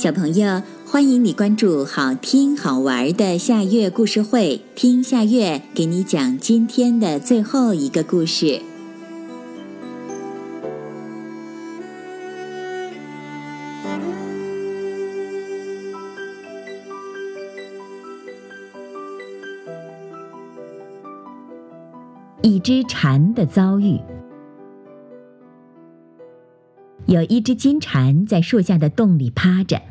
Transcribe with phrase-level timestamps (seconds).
[0.00, 8.62] 小朋友，欢迎你关注好听好玩的夏月故事会，听夏月给你讲今天的最后一个故事。
[22.40, 24.00] 一只蝉的遭遇。
[27.10, 29.82] 有一只金蝉在树下的洞里趴着。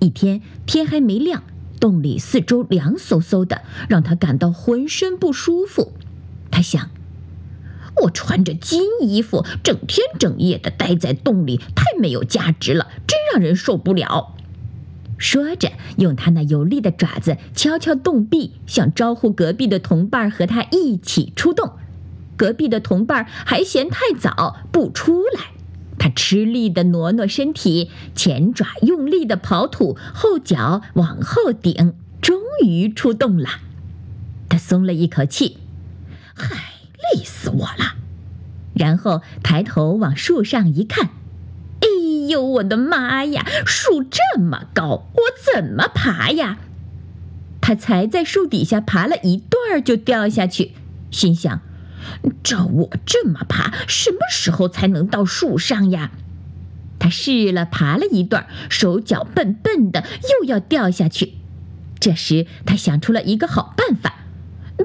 [0.00, 1.42] 一天天还没亮，
[1.80, 5.94] 洞里四周凉飕飕的，让他感到浑身不舒服。
[6.50, 6.90] 他想：
[8.02, 14.34] 我穿着金衣服，整天整夜的待在洞里，太没有价值了，真让人受不了。
[15.16, 21.72] 说着，用他那有力的爪子敲敲洞壁，想招呼隔壁的同伴和他一起出洞。
[22.36, 25.57] 隔壁的同伴还嫌太早，不出来。
[25.98, 33.48] 他吃力地挪挪身体，前爪用力地刨土，后脚往后顶，终于出洞了。
[34.48, 35.58] 他松了一口气，
[36.34, 36.56] 嗨，
[37.12, 37.96] 累死我了。
[38.74, 41.10] 然后抬头往树上一看，
[41.80, 41.88] 哎
[42.28, 43.44] 呦，我的妈呀！
[43.66, 46.58] 树这么高，我怎么爬呀？
[47.60, 50.72] 他才在树底下爬了一段就掉下去，
[51.10, 51.60] 心想。
[52.42, 56.10] 照我这么爬，什么时候才能到树上呀？
[56.98, 60.04] 他试了爬了一段，手脚笨笨的，
[60.40, 61.34] 又要掉下去。
[62.00, 64.16] 这时他想出了一个好办法，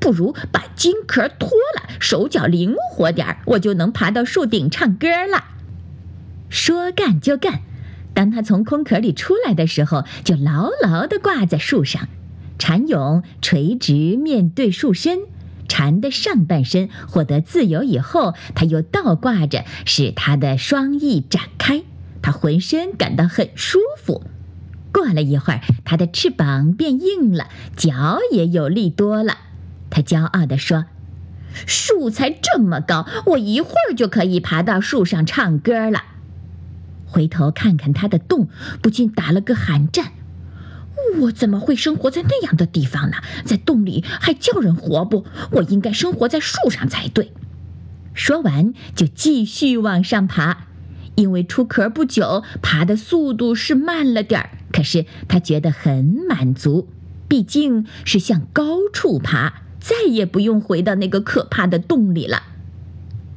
[0.00, 5.44] 不如把金壳脱了，手脚灵活点儿，我就能爬到树顶唱歌了。
[6.48, 7.60] 说干就干，
[8.14, 12.08] 当他从空壳里出来的时候，就牢牢地挂在树上，
[12.58, 15.20] 蝉蛹垂直面对树身。
[15.68, 21.82] 蝉的上半身获得自由以后，它又倒挂着，使它的双翼展开。
[22.20, 24.24] 它浑身感到很舒服。
[24.90, 29.36] 过了一会儿，它的翅膀变硬了，脚也有力多了。
[29.90, 30.86] 它骄傲地说
[31.66, 36.02] ：“树才这么高，我一会儿就可以爬到树上唱歌了。”
[37.06, 38.48] 回头看看它的洞，
[38.82, 40.12] 不禁打了个寒战。
[41.20, 43.16] 我怎么会生活在那样的地方呢？
[43.44, 45.24] 在洞里还叫人活不？
[45.52, 47.32] 我应该生活在树上才对。
[48.14, 50.66] 说完，就继续往上爬。
[51.14, 56.88] 因为出壳不久，爬的速度是慢了点儿，可是他觉得很满足。
[57.26, 62.44] 毕竟是向高处爬，再也不用回到那个可怕的洞里了。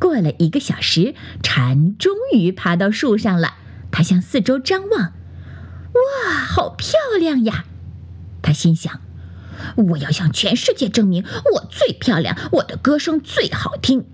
[0.00, 3.54] 过了一个小时，蝉终于爬到树上了。
[3.90, 5.12] 它向四周张望。
[6.58, 7.66] 好漂亮呀！
[8.42, 9.00] 他心想
[9.90, 11.24] ：“我要向全世界证明
[11.54, 14.04] 我最漂亮，我的歌声最好听。”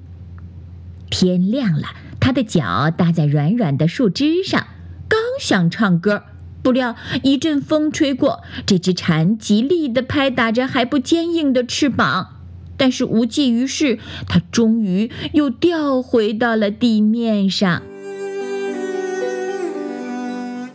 [1.08, 1.88] 天亮了，
[2.20, 4.66] 他的脚搭在软软的树枝上，
[5.08, 6.24] 刚想唱歌，
[6.62, 12.42] 不料一阵风吹过，这只蝉极力地拍打着还不坚硬的翅膀，
[12.76, 17.80] 但是无济于事，它终于又掉回到了地面上。